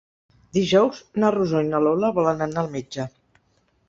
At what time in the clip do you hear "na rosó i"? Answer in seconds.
1.23-1.67